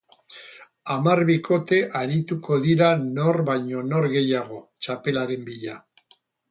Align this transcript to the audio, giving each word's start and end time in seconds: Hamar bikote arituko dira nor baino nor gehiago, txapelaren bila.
Hamar 0.93 1.21
bikote 1.29 1.77
arituko 2.01 2.59
dira 2.65 2.89
nor 3.05 3.41
baino 3.51 3.87
nor 3.95 4.11
gehiago, 4.19 4.63
txapelaren 4.87 5.51
bila. 5.53 5.83